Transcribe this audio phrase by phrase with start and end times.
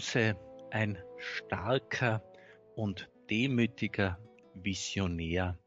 [0.00, 0.34] Mose
[0.70, 2.24] ein starker
[2.74, 4.18] und demütiger
[4.54, 5.58] Visionär.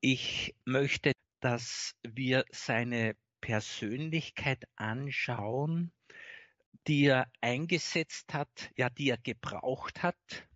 [0.00, 5.92] Ich möchte, dass wir seine Persönlichkeit anschauen,
[6.86, 10.48] die er eingesetzt hat, ja, die er gebraucht hat,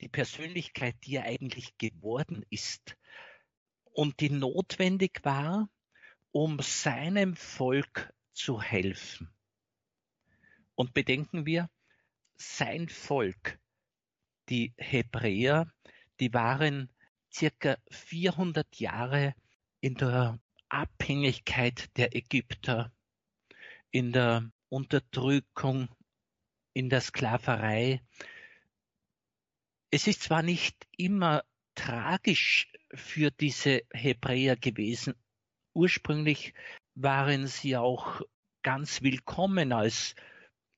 [0.00, 2.96] die Persönlichkeit, die er eigentlich geworden ist
[3.84, 5.70] und die notwendig war,
[6.32, 9.32] um seinem Volk zu helfen.
[10.74, 11.70] Und bedenken wir,
[12.40, 13.58] sein Volk,
[14.48, 15.70] die Hebräer,
[16.20, 16.90] die waren
[17.32, 19.34] circa 400 Jahre
[19.80, 22.92] in der Abhängigkeit der Ägypter,
[23.90, 25.88] in der Unterdrückung,
[26.72, 28.00] in der Sklaverei.
[29.90, 35.14] Es ist zwar nicht immer tragisch für diese Hebräer gewesen.
[35.74, 36.54] Ursprünglich
[36.94, 38.22] waren sie auch
[38.62, 40.14] ganz willkommen als,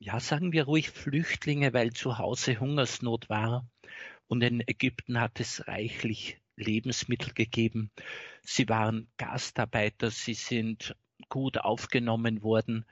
[0.02, 3.68] ja, sagen wir ruhig Flüchtlinge, weil zu Hause Hungersnot war.
[4.26, 7.90] Und in Ägypten hat es reichlich Lebensmittel gegeben.
[8.42, 10.96] Sie waren Gastarbeiter, sie sind
[11.28, 12.84] gut aufgenommen worden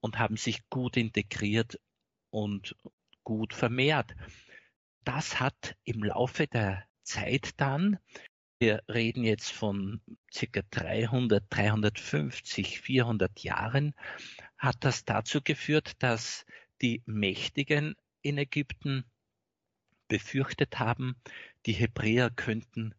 [0.00, 1.80] und haben sich gut integriert
[2.30, 2.76] und
[3.24, 4.14] gut vermehrt.
[5.04, 7.98] Das hat im Laufe der Zeit dann,
[8.60, 10.00] wir reden jetzt von
[10.32, 13.94] circa 300, 350, 400 Jahren,
[14.62, 16.46] hat das dazu geführt, dass
[16.82, 19.04] die Mächtigen in Ägypten
[20.06, 21.16] befürchtet haben,
[21.66, 22.94] die Hebräer könnten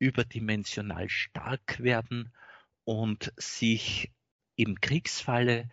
[0.00, 2.32] überdimensional stark werden
[2.82, 4.10] und sich
[4.56, 5.70] im Kriegsfalle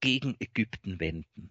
[0.00, 1.50] gegen Ägypten wenden.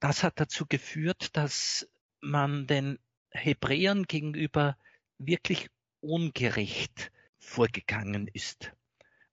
[0.00, 1.88] Das hat dazu geführt, dass
[2.20, 2.98] man den
[3.30, 4.76] Hebräern gegenüber
[5.18, 8.72] wirklich ungerecht vorgegangen ist,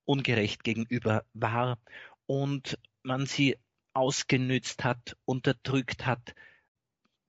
[0.05, 1.79] ungerecht gegenüber war
[2.27, 3.57] und man sie
[3.93, 6.35] ausgenützt hat, unterdrückt hat,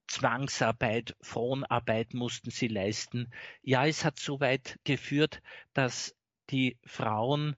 [0.09, 3.31] Zwangsarbeit, Fronarbeit mussten sie leisten.
[3.63, 5.43] Ja, es hat so weit geführt,
[5.75, 6.15] dass
[6.51, 7.57] die Frauen,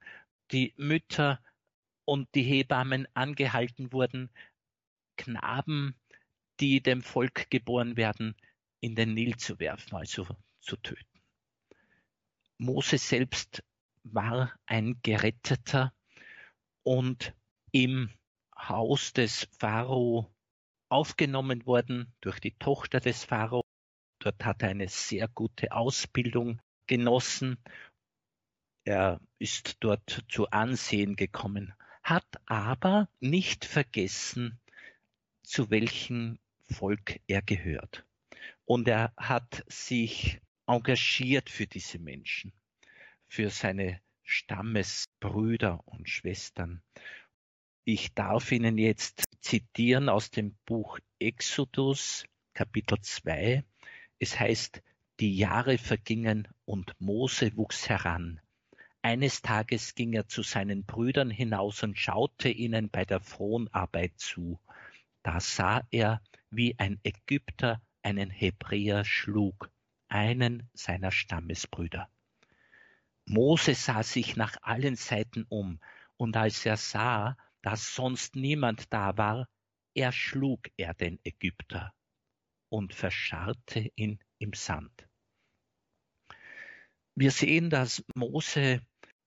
[0.51, 1.41] die Mütter
[2.05, 4.31] und die Hebammen angehalten wurden,
[5.17, 5.95] Knaben,
[6.59, 8.35] die dem Volk geboren werden,
[8.81, 10.27] in den Nil zu werfen, also
[10.61, 11.21] zu töten.
[12.59, 13.63] Mose selbst
[14.03, 15.93] war ein Geretteter
[16.83, 17.35] und
[17.73, 18.11] im
[18.57, 20.33] Haus des Pharao
[20.89, 23.63] aufgenommen worden durch die Tochter des Pharao.
[24.19, 27.59] Dort hat er eine sehr gute Ausbildung genossen.
[28.85, 31.73] Er ist dort zu Ansehen gekommen,
[32.03, 34.59] hat aber nicht vergessen,
[35.43, 36.39] zu welchem
[36.71, 38.05] Volk er gehört.
[38.65, 42.53] Und er hat sich engagiert für diese Menschen,
[43.27, 46.83] für seine Stammesbrüder und Schwestern.
[47.93, 52.25] Ich darf Ihnen jetzt zitieren aus dem Buch Exodus,
[52.55, 53.65] Kapitel 2.
[54.21, 54.81] Es heißt,
[55.19, 58.41] die Jahre vergingen und Mose wuchs heran.
[59.03, 64.61] Eines Tages ging er zu seinen Brüdern hinaus und schaute ihnen bei der Fronarbeit zu.
[65.25, 69.69] Da sah er, wie ein Ägypter einen Hebräer schlug,
[70.09, 72.09] einen seiner Stammesbrüder.
[73.25, 75.81] Mose sah sich nach allen Seiten um,
[76.17, 79.49] und als er sah, dass sonst niemand da war,
[79.95, 81.93] erschlug er den Ägypter
[82.69, 85.09] und verscharrte ihn im Sand.
[87.15, 88.81] Wir sehen, dass Mose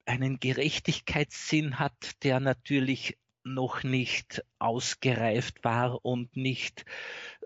[0.06, 6.86] einen Gerechtigkeitssinn hat, der natürlich noch nicht ausgereift war und nicht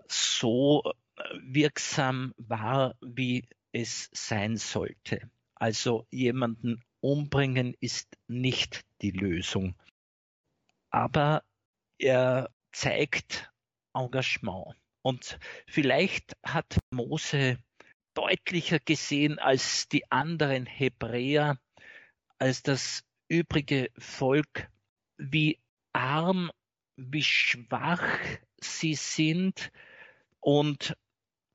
[0.06, 0.92] so
[1.40, 5.30] wirksam war, wie es sein sollte.
[5.54, 9.74] Also jemanden umbringen ist nicht die Lösung.
[10.90, 11.42] Aber
[11.98, 13.50] er zeigt
[13.94, 14.74] Engagement.
[15.02, 17.58] Und vielleicht hat Mose
[18.14, 21.58] deutlicher gesehen als die anderen Hebräer,
[22.38, 24.68] als das übrige Volk,
[25.16, 25.60] wie
[25.92, 26.50] arm,
[26.96, 28.18] wie schwach
[28.60, 29.70] sie sind
[30.40, 30.96] und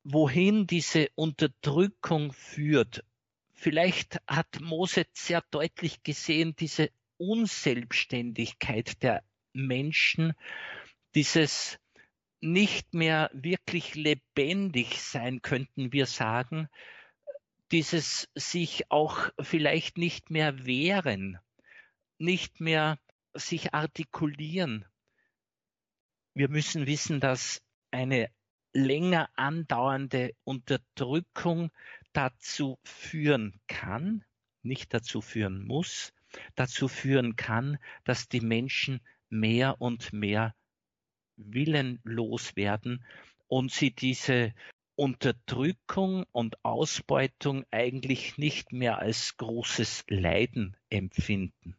[0.03, 3.03] wohin diese Unterdrückung führt.
[3.51, 9.23] Vielleicht hat Mose sehr deutlich gesehen, diese Unselbstständigkeit der
[9.53, 10.33] Menschen,
[11.15, 11.79] dieses
[12.41, 16.67] nicht mehr wirklich lebendig sein, könnten wir sagen,
[17.71, 21.39] dieses sich auch vielleicht nicht mehr wehren,
[22.17, 22.99] nicht mehr
[23.33, 24.85] sich artikulieren.
[26.33, 27.61] Wir müssen wissen, dass
[27.91, 28.29] eine
[28.73, 31.71] länger andauernde Unterdrückung
[32.11, 34.25] dazu führen kann,
[34.63, 36.13] nicht dazu führen muss,
[36.55, 39.01] dazu führen kann, dass die Menschen
[39.33, 40.55] mehr und mehr
[41.35, 43.03] willenlos werden
[43.47, 44.53] und sie diese
[44.95, 51.75] Unterdrückung und Ausbeutung eigentlich nicht mehr als großes Leiden empfinden.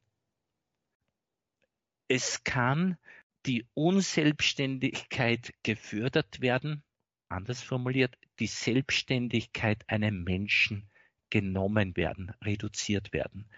[2.08, 2.98] Es kann
[3.46, 6.82] die Unselbstständigkeit gefördert werden,
[7.28, 10.90] anders formuliert, die Selbstständigkeit einem Menschen
[11.30, 13.48] genommen werden, reduziert werden.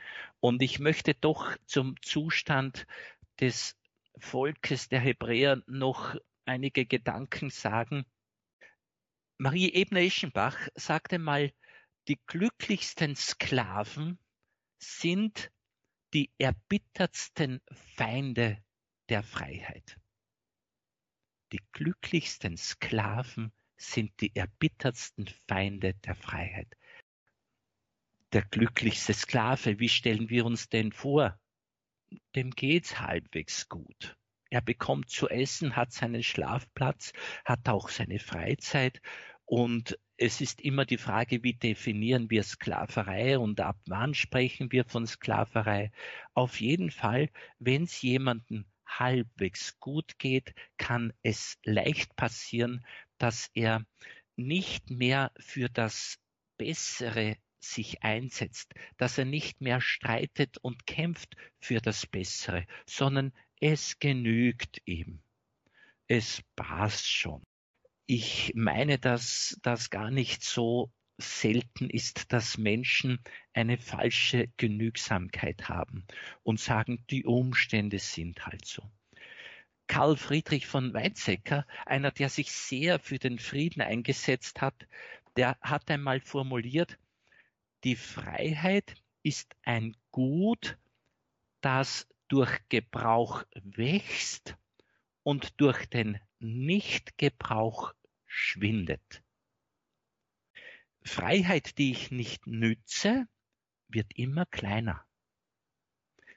[0.41, 2.87] Und ich möchte doch zum Zustand
[3.41, 3.77] des
[4.19, 8.07] Volkes der Hebräer noch einige Gedanken sagen.
[9.39, 11.53] Marie Ebner-Eschenbach sagte mal,
[12.09, 14.19] die glücklichsten Sklaven
[14.79, 15.51] sind
[16.15, 17.61] die erbittertsten
[17.97, 18.63] Feinde
[19.09, 19.99] der Freiheit.
[21.53, 26.77] Die glücklichsten Sklaven sind die erbittertsten Feinde der Freiheit.
[28.33, 31.39] Der glücklichste Sklave, wie stellen wir uns den vor?
[32.35, 34.17] Dem geht's halbwegs gut.
[34.51, 37.13] Er bekommt zu essen, hat seinen Schlafplatz,
[37.45, 39.01] hat auch seine Freizeit
[39.45, 44.85] und es ist immer die Frage, wie definieren wir Sklaverei und ab wann sprechen wir
[44.85, 45.93] von Sklaverei.
[46.33, 52.87] Auf jeden Fall, wenn es jemanden halbwegs gut geht, kann es leicht passieren,
[53.19, 53.85] dass er
[54.37, 56.19] nicht mehr für das
[56.57, 57.37] Bessere
[57.73, 64.81] sich einsetzt, dass er nicht mehr streitet und kämpft für das Bessere, sondern es genügt
[64.85, 65.21] ihm.
[66.09, 67.43] Es passt schon.
[68.07, 73.19] Ich meine, dass das gar nicht so selten ist, dass Menschen
[73.53, 76.05] eine falsche Genügsamkeit haben
[76.43, 78.83] und sagen, die Umstände sind halt so.
[79.89, 84.87] Karl Friedrich von Weizsäcker, einer, der sich sehr für den Frieden eingesetzt hat,
[85.37, 86.99] der hat einmal formuliert,
[87.87, 90.77] die Freiheit ist ein Gut,
[91.61, 94.57] das durch Gebrauch wächst
[95.23, 97.95] und durch den Nichtgebrauch
[98.27, 99.23] schwindet.
[101.05, 103.29] Freiheit, die ich nicht nütze,
[103.87, 105.07] wird immer kleiner.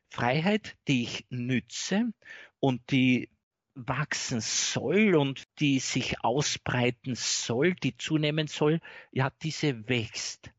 [0.07, 2.13] Freiheit, die ich nütze
[2.59, 3.27] und die
[3.73, 8.81] wachsen soll und die sich ausbreiten soll, die zunehmen soll,
[9.11, 10.51] ja, diese wächst.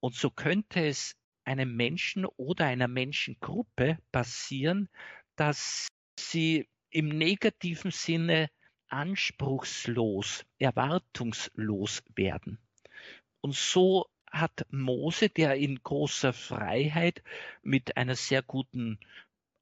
[0.00, 4.88] Und so könnte es einem Menschen oder einer Menschengruppe passieren,
[5.36, 5.88] dass
[6.18, 8.50] sie im negativen Sinne
[8.88, 12.58] anspruchslos, erwartungslos werden.
[13.40, 17.22] Und so hat Mose, der in großer Freiheit
[17.62, 18.98] mit einer sehr guten,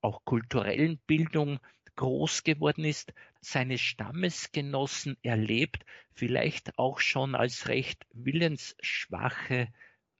[0.00, 1.58] auch kulturellen Bildung
[1.96, 9.69] groß geworden ist, seine Stammesgenossen erlebt, vielleicht auch schon als recht willensschwache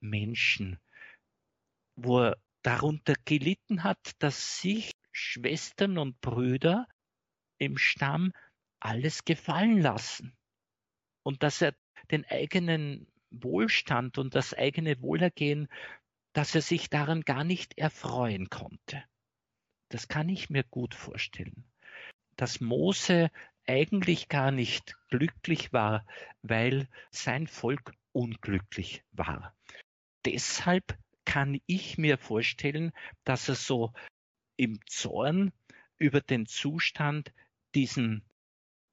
[0.01, 0.79] Menschen,
[1.95, 6.87] wo er darunter gelitten hat, dass sich Schwestern und Brüder
[7.57, 8.31] im Stamm
[8.79, 10.37] alles gefallen lassen
[11.23, 11.75] und dass er
[12.11, 15.67] den eigenen Wohlstand und das eigene Wohlergehen,
[16.33, 19.03] dass er sich daran gar nicht erfreuen konnte.
[19.89, 21.65] Das kann ich mir gut vorstellen.
[22.35, 23.31] Dass Mose
[23.67, 26.05] eigentlich gar nicht glücklich war,
[26.41, 29.55] weil sein Volk unglücklich war.
[30.25, 32.91] Deshalb kann ich mir vorstellen,
[33.23, 33.93] dass er so
[34.57, 35.51] im Zorn
[35.97, 37.31] über den Zustand
[37.75, 38.25] diesen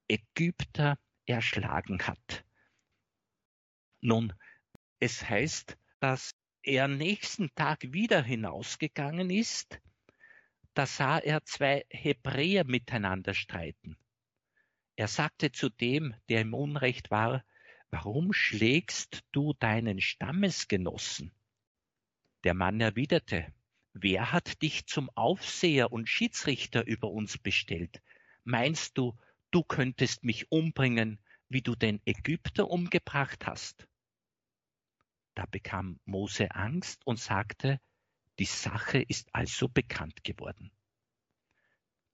[0.07, 2.45] Ägypter erschlagen hat.
[4.01, 4.33] Nun,
[4.99, 6.31] es heißt, dass
[6.63, 9.79] er nächsten Tag wieder hinausgegangen ist,
[10.73, 13.97] da sah er zwei Hebräer miteinander streiten.
[14.95, 17.43] Er sagte zu dem, der im Unrecht war,
[17.91, 21.31] warum schlägst du deinen Stammesgenossen?
[22.43, 23.53] Der Mann erwiderte,
[23.93, 28.01] wer hat dich zum Aufseher und Schiedsrichter über uns bestellt?
[28.43, 29.17] Meinst du,
[29.51, 33.87] du könntest mich umbringen, wie du den Ägypter umgebracht hast?
[35.35, 37.79] Da bekam Mose Angst und sagte,
[38.39, 40.71] die Sache ist also bekannt geworden.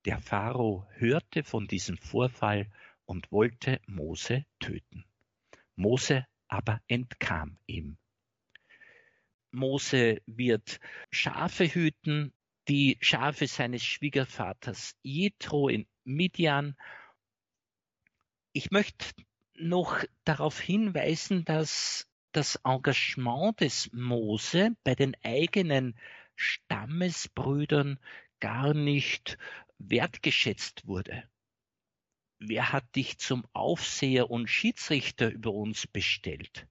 [0.05, 2.69] Der Pharao hörte von diesem Vorfall
[3.05, 5.05] und wollte Mose töten.
[5.75, 7.97] Mose aber entkam ihm.
[9.51, 10.79] Mose wird
[11.11, 12.33] Schafe hüten,
[12.67, 16.75] die Schafe seines Schwiegervaters Jethro in Midian
[18.53, 19.05] ich möchte
[19.55, 25.97] noch darauf hinweisen, dass das Engagement des Mose bei den eigenen
[26.35, 27.99] Stammesbrüdern
[28.39, 29.37] gar nicht
[29.79, 31.23] wertgeschätzt wurde.
[32.45, 36.67] Wer hat dich zum Aufseher und Schiedsrichter über uns bestellt?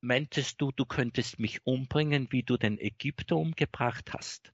[0.00, 4.52] Meintest du, du könntest mich umbringen, wie du den Ägypter umgebracht hast?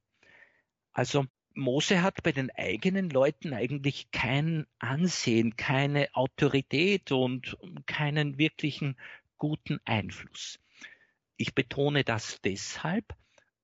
[0.94, 8.96] Also Mose hat bei den eigenen Leuten eigentlich kein Ansehen, keine Autorität und keinen wirklichen
[9.36, 10.60] guten Einfluss.
[11.36, 13.14] Ich betone das deshalb,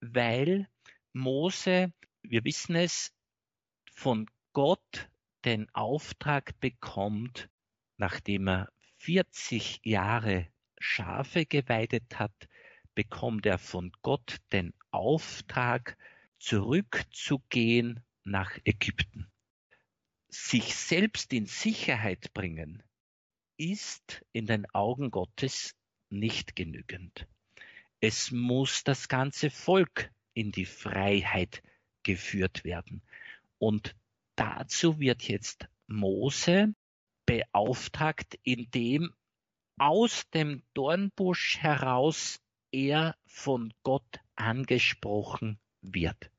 [0.00, 0.68] weil
[1.14, 3.14] Mose, wir wissen es,
[3.90, 5.08] von Gott
[5.46, 7.48] den Auftrag bekommt,
[7.96, 10.48] nachdem er 40 Jahre
[10.78, 12.48] Schafe geweidet hat,
[12.96, 15.96] bekommt er von Gott den Auftrag,
[16.40, 19.30] zurückzugehen nach Ägypten.
[20.28, 22.82] Sich selbst in Sicherheit bringen
[23.56, 25.74] ist in den Augen Gottes
[26.10, 27.26] nicht genügend.
[28.00, 31.62] Es muss das ganze Volk in die Freiheit
[32.02, 33.00] geführt werden.
[33.58, 33.96] Und
[34.36, 36.74] dazu wird jetzt Mose
[37.26, 39.12] beauftragt, indem
[39.78, 42.40] aus dem Dornbusch heraus
[42.70, 46.30] er von Gott angesprochen wird.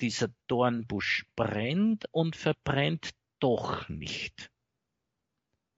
[0.00, 4.50] Dieser Dornbusch brennt und verbrennt doch nicht.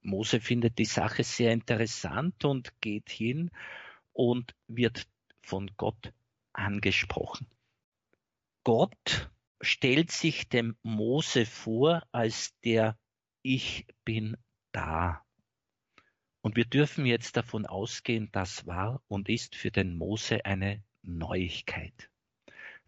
[0.03, 3.51] Mose findet die Sache sehr interessant und geht hin
[4.13, 5.07] und wird
[5.43, 6.13] von Gott
[6.53, 7.47] angesprochen.
[8.65, 9.31] Gott
[9.61, 12.99] stellt sich dem Mose vor als der
[13.43, 14.37] Ich bin
[14.73, 15.25] da.
[16.43, 22.11] Und wir dürfen jetzt davon ausgehen, das war und ist für den Mose eine Neuigkeit.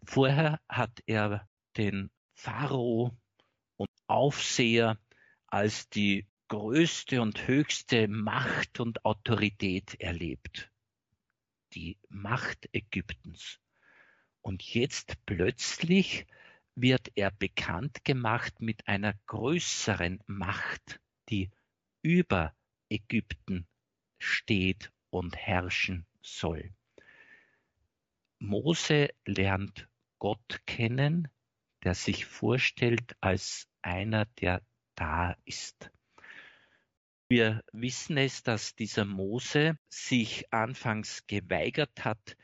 [0.03, 3.15] Vorher hat er den Pharao
[3.77, 4.99] und Aufseher
[5.47, 10.71] als die größte und höchste Macht und Autorität erlebt.
[11.73, 13.59] Die Macht Ägyptens.
[14.41, 16.27] Und jetzt plötzlich
[16.75, 20.99] wird er bekannt gemacht mit einer größeren Macht,
[21.29, 21.51] die
[22.01, 22.53] über
[22.89, 23.67] Ägypten
[24.19, 26.73] steht und herrschen soll.
[28.39, 29.87] Mose lernt
[30.19, 31.27] Gott kennen,
[31.83, 34.61] der sich vorstellt als einer, der
[34.95, 35.91] da ist.
[37.29, 42.37] Wir wissen es, dass dieser Mose sich anfangs geweigert hat,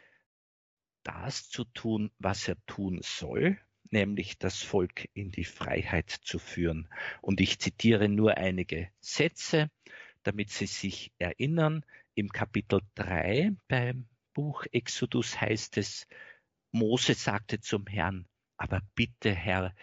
[1.03, 3.59] das zu tun, was er tun soll,
[3.91, 6.89] nämlich das Volk in die Freiheit zu führen.
[7.21, 9.69] Und ich zitiere nur einige Sätze,
[10.23, 11.85] damit Sie sich erinnern.
[12.15, 16.07] Im Kapitel 3 beim Buch Exodus heißt es,
[16.71, 18.27] Mose sagte zum Herrn,
[18.57, 19.73] aber bitte Herr,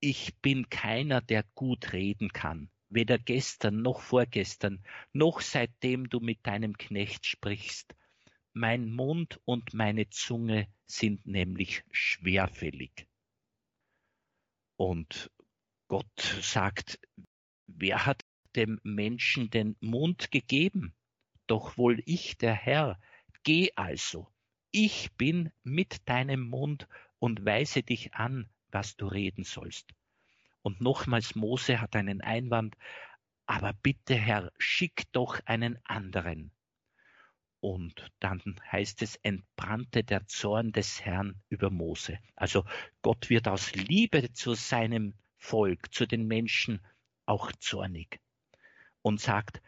[0.00, 6.46] ich bin keiner, der gut reden kann, weder gestern noch vorgestern, noch seitdem du mit
[6.46, 7.94] deinem Knecht sprichst.
[8.52, 13.06] Mein Mund und meine Zunge sind nämlich schwerfällig.
[14.76, 15.30] Und
[15.88, 16.98] Gott sagt,
[17.66, 18.24] wer hat
[18.56, 20.94] dem Menschen den Mund gegeben?
[21.46, 22.98] Doch wohl ich, der Herr.
[23.42, 24.28] Geh also,
[24.70, 26.88] ich bin mit deinem Mund
[27.18, 29.94] und weise dich an, was du reden sollst.
[30.62, 32.76] Und nochmals Mose hat einen Einwand,
[33.46, 36.50] aber bitte Herr, schick doch einen anderen.
[37.64, 42.18] Und dann heißt es, entbrannte der Zorn des Herrn über Mose.
[42.36, 42.66] Also
[43.00, 46.84] Gott wird aus Liebe zu seinem Volk, zu den Menschen
[47.24, 48.20] auch zornig
[49.00, 49.62] und sagt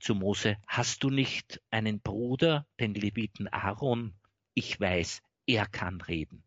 [0.00, 4.14] zu Mose, hast du nicht einen Bruder, den Leviten Aaron?
[4.54, 6.42] Ich weiß, er kann reden.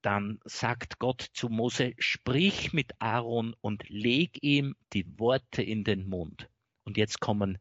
[0.00, 6.08] Dann sagt Gott zu Mose, sprich mit Aaron und leg ihm die Worte in den
[6.08, 6.48] Mund.
[6.84, 7.58] Und jetzt kommen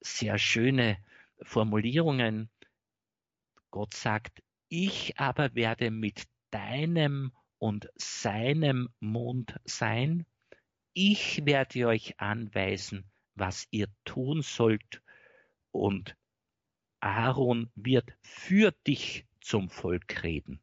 [0.00, 0.96] sehr schöne
[1.42, 2.50] Formulierungen.
[3.70, 10.26] Gott sagt, ich aber werde mit deinem und seinem Mund sein.
[10.92, 15.02] Ich werde euch anweisen, was ihr tun sollt.
[15.72, 16.16] Und
[17.00, 20.60] Aaron wird für dich zum Volk reden.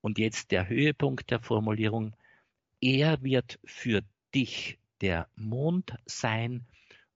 [0.00, 2.16] Und jetzt der Höhepunkt der Formulierung.
[2.80, 4.02] Er wird für
[4.34, 6.66] dich der Mond sein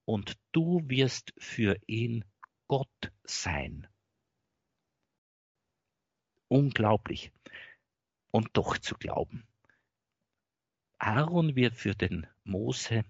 [0.05, 2.23] und du wirst für ihn
[2.67, 3.87] Gott sein.
[6.47, 7.31] Unglaublich.
[8.31, 9.47] Und doch zu glauben.
[10.99, 13.05] Aaron wird für den Mose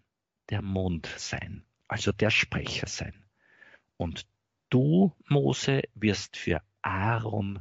[0.49, 3.25] der Mond sein, also der Sprecher sein.
[3.97, 4.27] Und
[4.69, 7.59] du, Mose, wirst für Aaron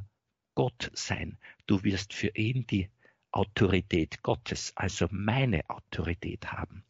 [0.55, 1.37] Gott sein.
[1.65, 2.89] Du wirst für ihn die
[3.31, 6.83] Autorität Gottes, also meine Autorität haben.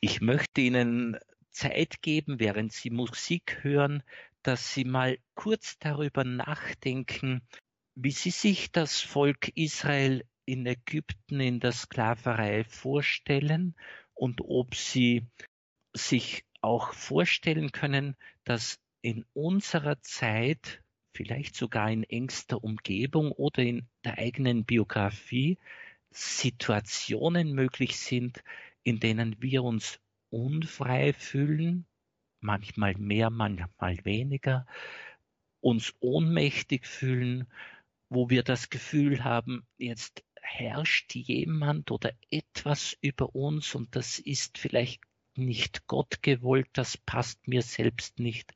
[0.00, 1.18] Ich möchte Ihnen
[1.58, 4.04] Zeit geben, während Sie Musik hören,
[4.42, 7.42] dass Sie mal kurz darüber nachdenken,
[7.96, 13.74] wie Sie sich das Volk Israel in Ägypten in der Sklaverei vorstellen
[14.14, 15.26] und ob Sie
[15.94, 20.80] sich auch vorstellen können, dass in unserer Zeit
[21.12, 25.58] vielleicht sogar in engster Umgebung oder in der eigenen Biografie
[26.12, 28.44] Situationen möglich sind,
[28.84, 29.98] in denen wir uns
[30.30, 31.86] unfrei fühlen,
[32.40, 34.66] manchmal mehr, manchmal weniger,
[35.60, 37.50] uns ohnmächtig fühlen,
[38.08, 44.58] wo wir das Gefühl haben, jetzt herrscht jemand oder etwas über uns und das ist
[44.58, 45.02] vielleicht
[45.34, 48.54] nicht Gott gewollt, das passt mir selbst nicht.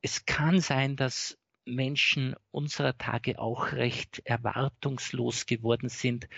[0.00, 6.28] Es kann sein, dass Menschen unserer Tage auch recht erwartungslos geworden sind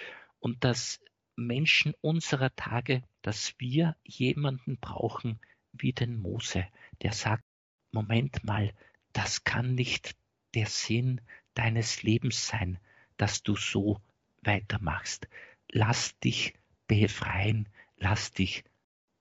[0.41, 1.01] und dass
[1.47, 5.41] Menschen unserer Tage, dass wir jemanden brauchen
[5.73, 6.67] wie den Mose,
[7.03, 7.45] der sagt,
[7.93, 8.73] Moment mal,
[9.13, 10.17] das kann nicht
[10.55, 11.21] der Sinn
[11.55, 12.79] deines Lebens sein,
[13.17, 14.01] dass du so
[14.43, 15.29] weitermachst.
[15.71, 16.55] Lass dich
[16.87, 18.65] befreien, lass dich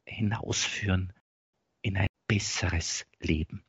[0.05, 1.13] hinausführen
[1.81, 3.63] in ein besseres Leben.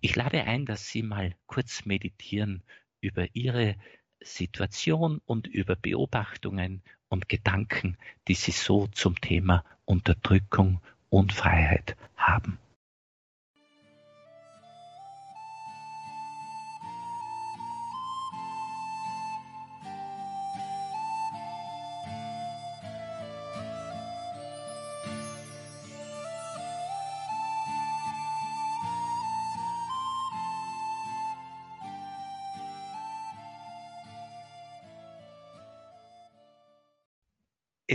[0.00, 2.62] Ich lade ein, dass Sie mal kurz meditieren
[3.00, 3.76] über Ihre
[4.20, 7.96] Situation und über Beobachtungen und Gedanken,
[8.28, 12.58] die Sie so zum Thema Unterdrückung und Freiheit haben.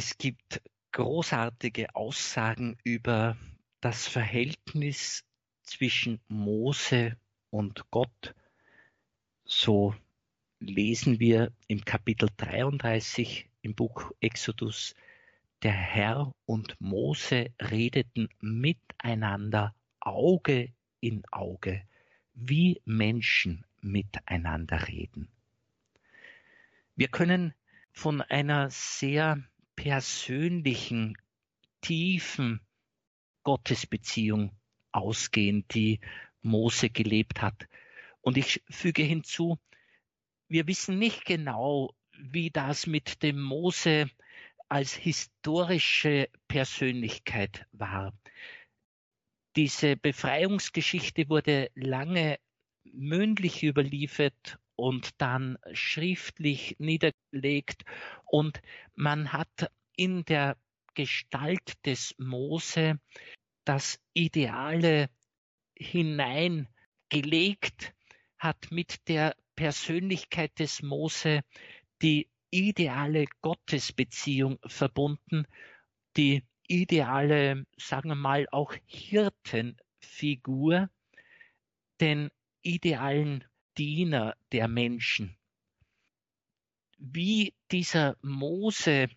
[0.04, 3.38] Es gibt großartige Aussagen über
[3.82, 5.24] das Verhältnis
[5.62, 7.18] zwischen Mose
[7.52, 8.34] und Gott.
[9.46, 9.94] So
[10.60, 14.96] lesen wir im Kapitel 33 im Buch Exodus,
[15.62, 21.88] der Herr und Mose redeten miteinander Auge in Auge,
[22.34, 25.30] wie Menschen miteinander reden.
[26.96, 27.54] Wir können
[27.94, 29.44] von einer sehr
[29.76, 31.18] persönlichen,
[31.82, 32.62] tiefen
[33.44, 34.52] Gottesbeziehung
[34.92, 36.00] ausgehen, die
[36.42, 37.68] Mose gelebt hat.
[38.22, 39.58] Und ich füge hinzu,
[40.48, 44.10] wir wissen nicht genau, wie das mit dem Mose
[44.70, 48.14] als historische Persönlichkeit war.
[49.56, 52.40] Diese Befreiungsgeschichte wurde lange
[52.84, 57.84] mündlich überliefert und dann schriftlich niederlegt.
[58.26, 58.62] Und
[58.96, 60.58] man hat in der
[60.96, 63.00] Gestalt des Mose
[63.64, 65.12] das Ideale
[65.78, 67.94] hineingelegt,
[68.40, 71.42] hat mit der Persönlichkeit des Mose
[72.02, 75.46] die ideale Gottesbeziehung verbunden,
[76.18, 80.90] die ideale, sagen wir mal, auch Hirtenfigur,
[82.00, 82.32] den
[82.64, 83.44] idealen
[83.78, 85.36] Diener der Menschen.
[86.98, 89.10] Wie dieser Mose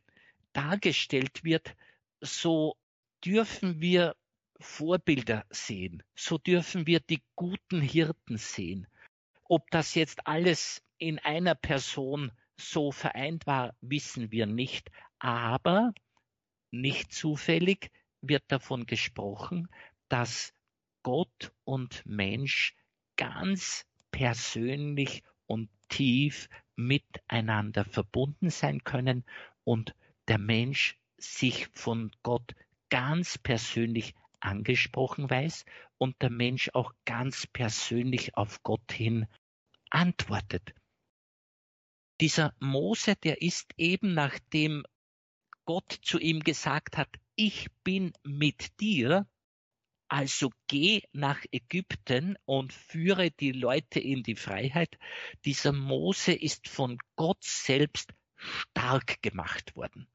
[0.53, 1.77] dargestellt wird,
[2.21, 2.77] so
[3.25, 4.17] dürfen wir
[4.61, 8.87] Vorbilder sehen, so dürfen wir die guten Hirten sehen.
[9.45, 15.93] Ob das jetzt alles in einer Person so vereint war, wissen wir nicht, aber
[16.71, 17.91] nicht zufällig
[18.21, 19.69] wird davon gesprochen,
[20.09, 20.55] dass
[21.03, 22.75] Gott und Mensch
[23.17, 29.25] ganz persönlich und tief miteinander verbunden sein können
[29.65, 29.93] und
[30.29, 32.55] der Mensch sich von Gott
[32.91, 35.65] ganz persönlich angesprochen weiß
[35.99, 39.27] und der Mensch auch ganz persönlich auf Gott hin
[39.91, 40.75] antwortet.
[42.21, 44.85] Dieser Mose, der ist eben nachdem
[45.65, 49.27] Gott zu ihm gesagt hat, ich bin mit dir,
[50.15, 54.97] also geh nach Ägypten und führe die Leute in die Freiheit.
[55.45, 60.07] Dieser Mose ist von Gott selbst stark gemacht worden.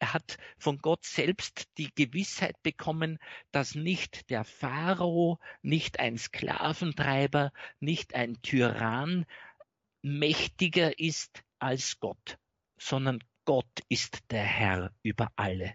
[0.00, 3.20] Er hat von Gott selbst die Gewissheit bekommen,
[3.52, 9.24] dass nicht der Pharao, nicht ein Sklaventreiber, nicht ein Tyrann
[10.02, 12.38] mächtiger ist als Gott,
[12.76, 15.74] sondern Gott ist der Herr über alle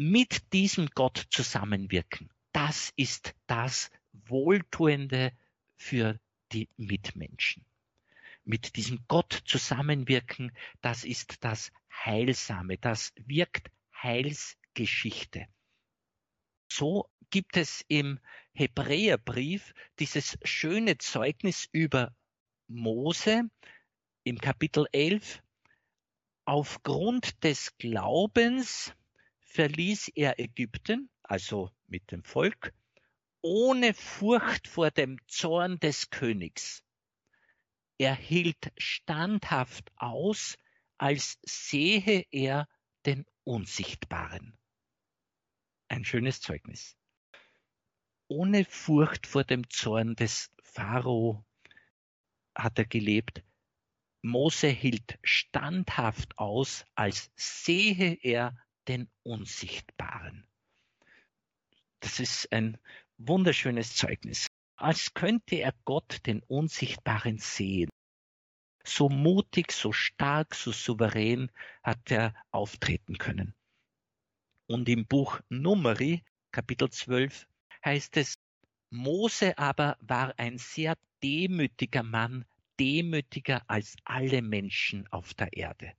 [0.00, 2.30] mit diesem Gott zusammenwirken.
[2.52, 5.30] Das ist das Wohltuende
[5.76, 6.18] für
[6.52, 7.66] die Mitmenschen.
[8.44, 13.70] Mit diesem Gott zusammenwirken, das ist das Heilsame, das wirkt
[14.02, 15.48] Heilsgeschichte.
[16.72, 18.20] So gibt es im
[18.54, 22.16] Hebräerbrief dieses schöne Zeugnis über
[22.68, 23.50] Mose
[24.24, 25.42] im Kapitel 11.
[26.46, 28.94] Aufgrund des Glaubens
[29.50, 32.72] verließ er Ägypten, also mit dem Volk,
[33.42, 36.84] ohne Furcht vor dem Zorn des Königs.
[37.98, 40.56] Er hielt standhaft aus,
[40.98, 42.68] als sehe er
[43.06, 44.56] den Unsichtbaren.
[45.88, 46.96] Ein schönes Zeugnis.
[48.28, 51.44] Ohne Furcht vor dem Zorn des Pharao
[52.54, 53.42] hat er gelebt.
[54.22, 58.56] Mose hielt standhaft aus, als sehe er
[58.88, 60.46] den Unsichtbaren.
[62.00, 62.78] Das ist ein
[63.18, 64.46] wunderschönes Zeugnis.
[64.76, 67.90] Als könnte er Gott, den Unsichtbaren, sehen.
[68.82, 71.50] So mutig, so stark, so souverän
[71.82, 73.54] hat er auftreten können.
[74.66, 77.46] Und im Buch Numeri, Kapitel 12,
[77.84, 78.34] heißt es,
[78.90, 82.46] Mose aber war ein sehr demütiger Mann,
[82.78, 85.92] demütiger als alle Menschen auf der Erde.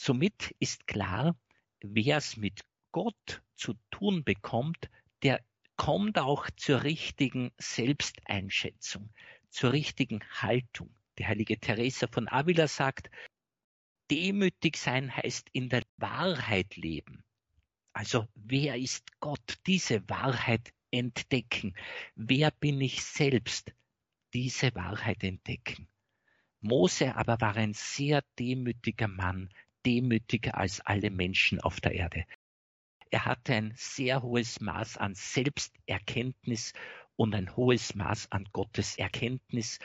[0.00, 1.36] Somit ist klar,
[1.80, 2.60] wer es mit
[2.92, 4.88] Gott zu tun bekommt,
[5.24, 5.44] der
[5.76, 9.12] kommt auch zur richtigen Selbsteinschätzung,
[9.50, 10.94] zur richtigen Haltung.
[11.18, 13.10] Die heilige Teresa von Avila sagt,
[14.08, 17.24] demütig sein heißt in der Wahrheit leben.
[17.92, 19.58] Also wer ist Gott?
[19.66, 21.74] Diese Wahrheit entdecken.
[22.14, 23.74] Wer bin ich selbst?
[24.32, 25.88] Diese Wahrheit entdecken.
[26.60, 29.50] Mose aber war ein sehr demütiger Mann,
[29.88, 32.26] demütiger als alle Menschen auf der Erde.
[33.10, 36.74] Er hatte ein sehr hohes Maß an Selbsterkenntnis
[37.16, 39.78] und ein hohes Maß an Gottes Erkenntnis.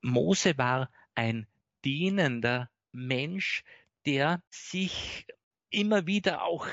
[0.00, 1.46] Mose war ein
[1.84, 3.62] dienender Mensch,
[4.06, 5.26] der sich
[5.68, 6.66] immer wieder auch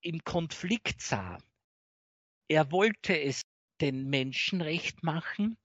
[0.00, 1.36] im Konflikt sah.
[2.48, 3.42] Er wollte es
[3.82, 5.58] den Menschen recht machen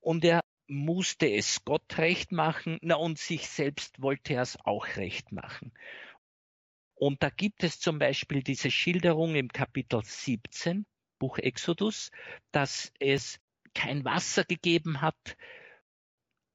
[0.00, 4.86] und er musste es Gott recht machen, na und sich selbst wollte er es auch
[4.96, 5.72] recht machen.
[6.94, 10.84] Und da gibt es zum Beispiel diese Schilderung im Kapitel 17,
[11.18, 12.10] Buch Exodus,
[12.50, 13.38] dass es
[13.74, 15.36] kein Wasser gegeben hat.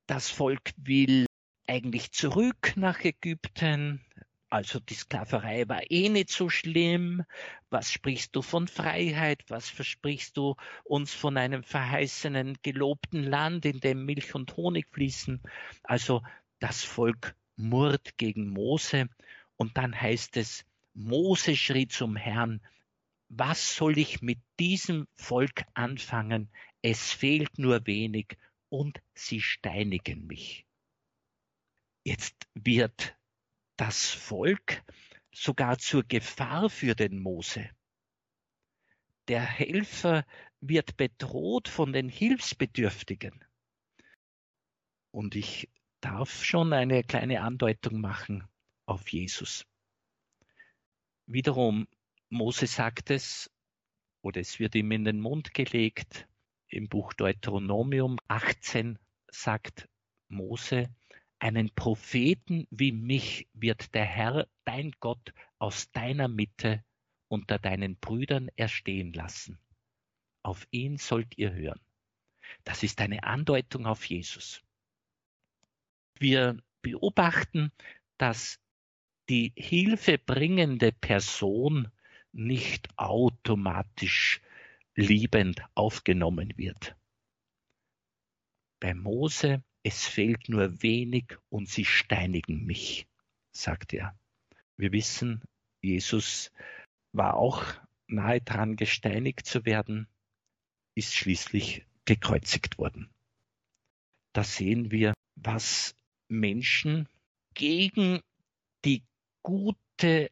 [0.06, 1.26] Das Volk will
[1.67, 4.06] eigentlich zurück nach Ägypten.
[4.54, 7.24] Also die Sklaverei war eh nicht so schlimm.
[7.72, 9.44] Was sprichst du von Freiheit?
[9.48, 15.42] Was versprichst du uns von einem verheißenen, gelobten Land, in dem Milch und Honig fließen?
[15.82, 16.22] Also
[16.60, 19.10] das Volk murrt gegen Mose
[19.58, 20.63] und dann heißt es,
[20.94, 22.62] Mose schrie zum Herrn,
[23.30, 26.52] was soll ich mit diesem Volk anfangen?
[26.84, 28.38] Es fehlt nur wenig
[28.70, 30.68] und sie steinigen mich.
[32.04, 33.16] Jetzt wird
[33.77, 34.83] das Volk
[35.31, 37.69] sogar zur Gefahr für den Mose.
[39.27, 40.25] Der Helfer
[40.59, 43.43] wird bedroht von den Hilfsbedürftigen.
[45.12, 45.69] Und ich
[46.01, 48.47] darf schon eine kleine Andeutung machen
[48.86, 49.65] auf Jesus.
[51.25, 51.88] Wiederum,
[52.29, 53.49] Mose sagt es,
[54.21, 56.27] oder es wird ihm in den Mund gelegt,
[56.67, 59.88] im Buch Deuteronomium 18 sagt
[60.27, 60.93] Mose,
[61.43, 66.86] einen Propheten wie mich wird der Herr, dein Gott, aus deiner Mitte
[67.27, 69.60] unter deinen Brüdern erstehen lassen.
[70.41, 71.82] Auf ihn sollt ihr hören.
[72.63, 74.63] Das ist eine Andeutung auf Jesus.
[76.17, 77.73] Wir beobachten,
[78.17, 78.62] dass
[79.27, 81.91] die hilfebringende Person
[82.32, 84.39] nicht automatisch
[84.95, 86.95] liebend aufgenommen wird.
[88.79, 93.06] Bei Mose, es fehlt nur wenig und sie steinigen mich,
[93.52, 94.17] sagt er.
[94.78, 95.43] Wir wissen,
[95.82, 96.52] Jesus
[97.12, 97.63] war auch
[98.08, 100.08] nahe dran gesteinigt zu werden,
[100.96, 103.10] ist schließlich gekreuzigt worden.
[104.34, 105.96] Da sehen wir, was
[106.28, 107.08] Menschen
[107.54, 108.22] gegen
[108.86, 109.04] die
[109.43, 110.32] gute,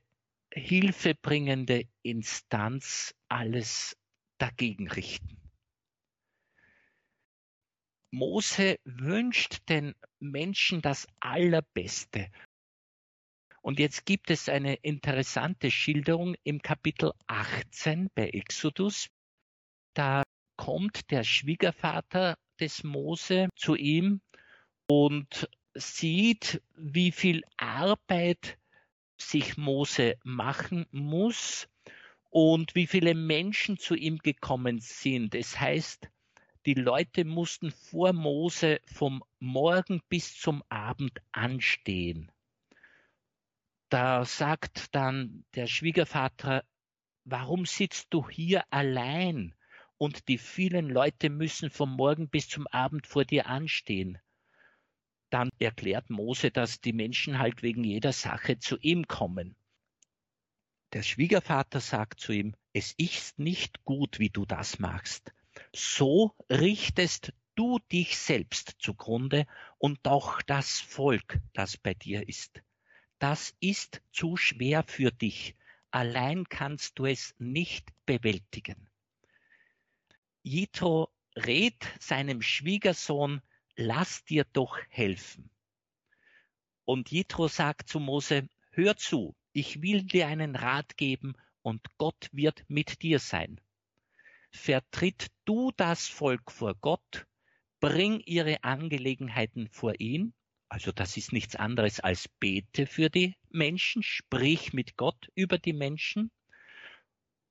[0.54, 3.96] hilfebringende Instanz alles
[4.38, 5.40] dagegen richten.
[8.12, 12.30] Mose wünscht den Menschen das Allerbeste.
[13.62, 19.08] Und jetzt gibt es eine interessante Schilderung im Kapitel 18 bei Exodus.
[19.93, 20.24] Da
[20.58, 24.21] kommt der Schwiegervater des Mose zu ihm
[24.88, 28.58] und sieht, wie viel Arbeit
[29.17, 31.69] sich Mose machen muss
[32.30, 35.34] und wie viele Menschen zu ihm gekommen sind.
[35.34, 36.11] Es heißt,
[36.65, 42.32] die Leute mussten vor Mose vom Morgen bis zum Abend anstehen.
[43.89, 46.63] Da sagt dann der Schwiegervater,
[47.26, 49.56] warum sitzt du hier allein
[49.97, 54.19] und die vielen Leute müssen vom Morgen bis zum Abend vor dir anstehen?
[55.32, 59.56] dann erklärt Mose, dass die Menschen halt wegen jeder Sache zu ihm kommen.
[60.93, 65.34] Der Schwiegervater sagt zu ihm, es ist nicht gut, wie du das machst.
[65.74, 69.46] So richtest du dich selbst zugrunde
[69.78, 72.62] und auch das Volk, das bei dir ist.
[73.20, 75.56] Das ist zu schwer für dich.
[75.92, 78.90] Allein kannst du es nicht bewältigen.
[80.44, 83.42] Jitro rät seinem Schwiegersohn,
[83.76, 85.50] lass dir doch helfen.
[86.86, 92.30] Und Jitro sagt zu Mose, hör zu, ich will dir einen Rat geben und Gott
[92.32, 93.62] wird mit dir sein.
[94.52, 97.26] Vertritt du das Volk vor Gott,
[97.80, 100.34] bring ihre Angelegenheiten vor ihn,
[100.70, 105.74] also das ist nichts anderes als bete für die Menschen, sprich mit Gott über die
[105.74, 106.32] Menschen,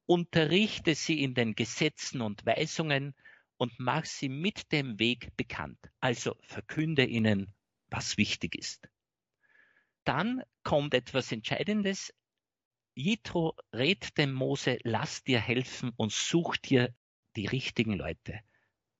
[0.06, 3.14] unterrichte sie in den Gesetzen und Weisungen
[3.56, 7.54] und mach sie mit dem Weg bekannt, also verkünde ihnen,
[7.88, 8.88] was wichtig ist.
[10.04, 12.14] Dann kommt etwas Entscheidendes.
[13.00, 16.94] Jitro rät dem Mose, lass dir helfen und such dir
[17.34, 18.40] die richtigen Leute.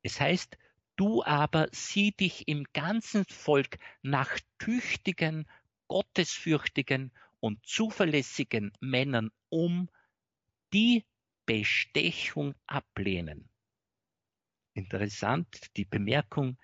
[0.03, 0.57] Es heißt,
[0.97, 5.47] du aber sieh dich im ganzen Volk nach tüchtigen,
[5.89, 9.91] gottesfürchtigen und zuverlässigen Männern um,
[10.73, 11.05] die
[11.45, 13.51] Bestechung ablehnen.
[14.73, 16.57] Interessant, die Bemerkung,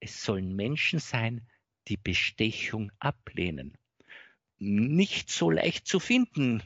[0.00, 1.48] es sollen Menschen sein,
[1.86, 3.78] die Bestechung ablehnen
[4.62, 6.62] nicht so leicht zu finden,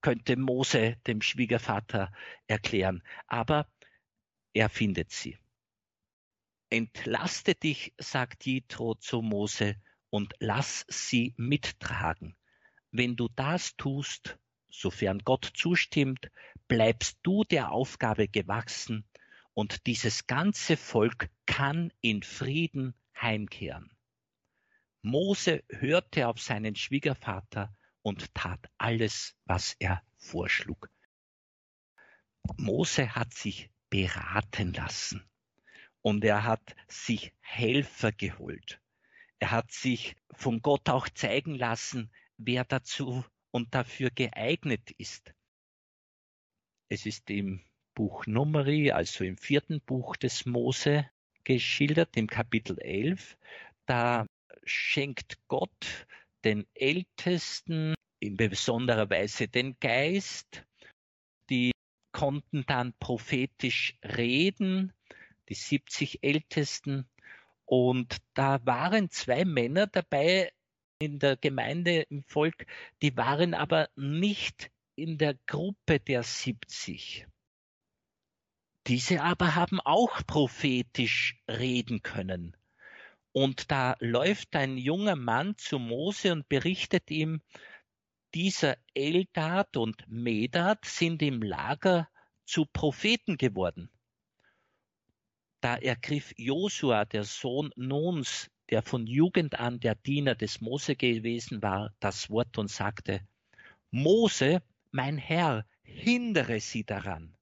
[0.00, 2.12] könnte Mose dem Schwiegervater
[2.46, 3.02] erklären.
[3.26, 3.66] Aber
[4.52, 5.38] er findet sie.
[6.70, 9.76] Entlaste dich, sagt Jitro zu Mose,
[10.10, 12.36] und lass sie mittragen.
[12.90, 14.38] Wenn du das tust,
[14.70, 16.30] sofern Gott zustimmt,
[16.66, 19.04] bleibst du der Aufgabe gewachsen
[19.54, 23.90] und dieses ganze Volk kann in Frieden heimkehren.
[25.02, 30.90] Mose hörte auf seinen Schwiegervater und tat alles, was er vorschlug.
[32.56, 35.28] Mose hat sich beraten lassen
[36.02, 38.80] und er hat sich Helfer geholt.
[39.38, 45.32] Er hat sich von Gott auch zeigen lassen, wer dazu und dafür geeignet ist.
[46.88, 47.62] Es ist im
[47.94, 51.08] Buch Numeri, also im vierten Buch des Mose
[51.44, 53.36] geschildert, im Kapitel 11.
[53.86, 54.26] Da
[54.64, 56.06] schenkt Gott
[56.44, 60.64] den Ältesten in besonderer Weise den Geist.
[61.50, 61.72] Die
[62.12, 64.92] konnten dann prophetisch reden,
[65.48, 67.08] die 70 Ältesten.
[67.64, 70.52] Und da waren zwei Männer dabei
[71.00, 72.66] in der Gemeinde, im Volk,
[73.02, 77.26] die waren aber nicht in der Gruppe der 70.
[78.86, 82.56] Diese aber haben auch prophetisch reden können.
[83.32, 87.40] Und da läuft ein junger Mann zu Mose und berichtet ihm,
[88.34, 92.08] dieser Eldad und Medad sind im Lager
[92.44, 93.90] zu Propheten geworden.
[95.60, 101.62] Da ergriff Josua, der Sohn Nuns, der von Jugend an der Diener des Mose gewesen
[101.62, 103.26] war, das Wort und sagte,
[103.90, 107.34] Mose, mein Herr, hindere sie daran.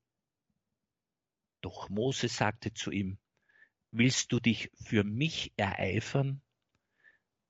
[1.60, 3.18] Doch Mose sagte zu ihm,
[3.98, 6.42] Willst du dich für mich ereifern?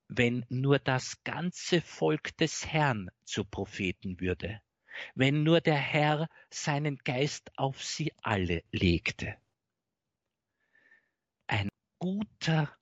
[0.06, 4.62] Wenn nur das ganze Volk des Herrn zu Propheten würde,
[5.16, 9.36] wenn nur der Herr seinen Geist auf sie alle legte.
[11.48, 12.72] Ein guter,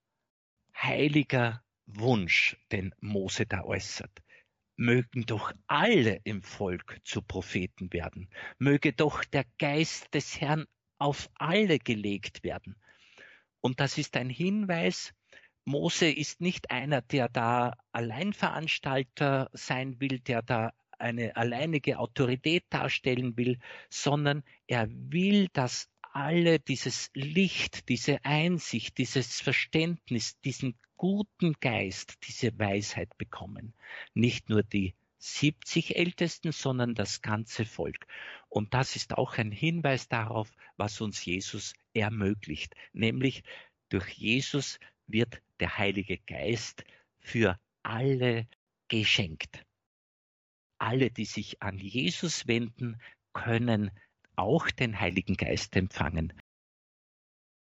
[0.77, 4.23] heiliger Wunsch, den Mose da äußert.
[4.77, 8.29] Mögen doch alle im Volk zu Propheten werden.
[8.59, 10.67] Möge doch der Geist des Herrn
[10.99, 12.77] auf alle gelegt werden.
[13.65, 15.15] Und das ist ein Hinweis,
[15.65, 23.39] Mose ist nicht einer, der da Alleinveranstalter sein will, der da eine alleinige Autorität darstellen
[23.39, 32.19] will, sondern er will, dass alle dieses Licht, diese Einsicht, dieses Verständnis, diesen guten Geist,
[32.29, 33.73] diese Weisheit bekommen.
[34.13, 38.07] Nicht nur die 70 Ältesten, sondern das ganze Volk.
[38.51, 42.75] Und das ist auch ein Hinweis darauf, was uns Jesus ermöglicht.
[42.93, 43.43] Nämlich
[43.89, 46.85] durch Jesus wird der Heilige Geist
[47.21, 48.47] für alle
[48.89, 49.65] geschenkt.
[50.79, 53.01] Alle, die sich an Jesus wenden,
[53.33, 53.91] können
[54.37, 56.35] auch den Heiligen Geist empfangen.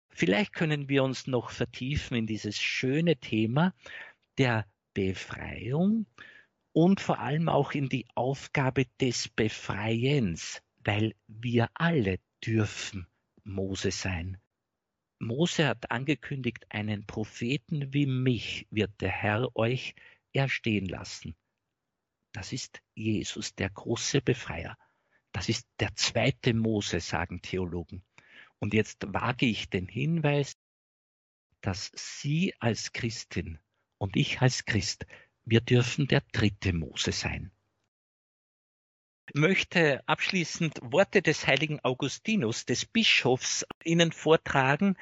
[0.10, 3.76] Vielleicht können wir uns noch vertiefen in dieses schöne Thema
[4.39, 6.08] der Befreiung
[6.73, 13.07] und vor allem auch in die Aufgabe des Befreiens, weil wir alle dürfen
[13.43, 14.38] Mose sein.
[15.19, 19.95] Mose hat angekündigt, einen Propheten wie mich wird der Herr euch
[20.34, 21.36] erstehen lassen.
[22.31, 24.77] Das ist Jesus, der große Befreier.
[25.31, 28.03] Das ist der zweite Mose, sagen Theologen.
[28.60, 30.57] Und jetzt wage ich den Hinweis,
[31.62, 33.60] dass Sie als Christin
[33.97, 35.05] und ich als Christ,
[35.45, 37.51] wir dürfen der dritte Mose sein.
[39.34, 44.97] Ich möchte abschließend Worte des heiligen Augustinus, des Bischofs, Ihnen vortragen,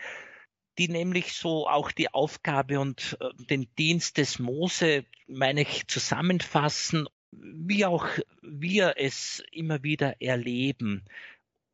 [0.77, 7.07] die nämlich so auch die Aufgabe und äh, den Dienst des Mose, meine ich, zusammenfassen,
[7.31, 8.07] wie auch
[8.41, 11.05] wir es immer wieder erleben.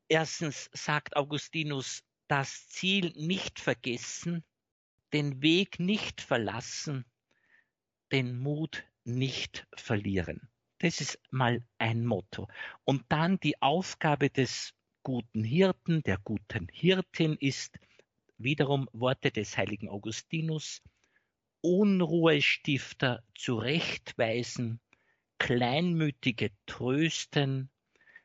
[0.08, 4.44] Erstens sagt Augustinus, das Ziel nicht vergessen,
[5.14, 7.06] den Weg nicht verlassen,
[8.12, 10.50] den Mut nicht verlieren.
[10.80, 12.48] Das ist mal ein Motto.
[12.84, 17.78] Und dann die Aufgabe des guten Hirten, der guten Hirtin ist,
[18.38, 20.82] wiederum Worte des heiligen Augustinus,
[21.62, 24.80] Unruhestifter zurechtweisen,
[25.38, 27.70] Kleinmütige trösten,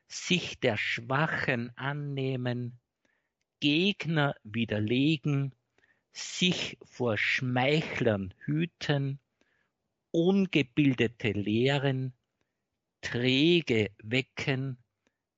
[0.07, 2.79] sich der Schwachen annehmen,
[3.59, 5.53] Gegner widerlegen,
[6.11, 9.19] sich vor Schmeichlern hüten,
[10.11, 12.13] Ungebildete lehren,
[13.01, 14.77] Träge wecken,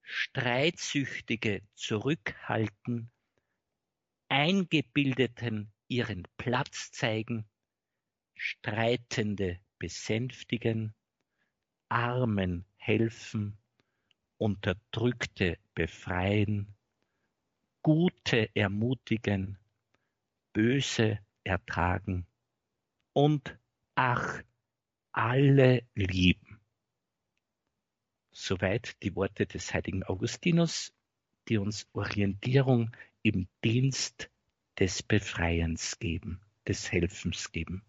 [0.02, 3.12] Streitsüchtige zurückhalten,
[4.30, 7.46] Eingebildeten ihren Platz zeigen,
[8.36, 10.96] Streitende besänftigen,
[11.90, 13.58] Armen helfen,
[14.38, 16.76] Unterdrückte befreien,
[17.84, 19.60] Gute ermutigen,
[20.54, 22.26] Böse ertragen
[23.14, 23.58] und
[23.96, 24.42] ach,
[25.14, 26.60] alle lieben.
[28.32, 30.92] Soweit die Worte des heiligen Augustinus,
[31.48, 34.30] die uns Orientierung im Dienst
[34.80, 37.84] des Befreiens geben, des Helfens geben.